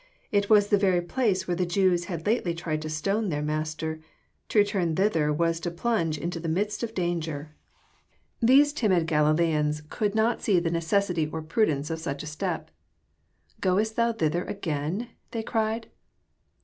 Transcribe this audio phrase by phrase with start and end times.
[0.31, 3.99] It was the very place where the Jews had lately tried to stone their Master:
[4.49, 7.53] to return thither was to plunge into the midst of danger.
[8.41, 8.79] These JOHK, CHAP.
[8.79, 9.07] XI, 248 timid
[9.47, 12.71] Galileans could not see the necessity or prudence of snch a step."
[13.61, 15.09] Groest Thou thither again?
[15.29, 15.91] they cried.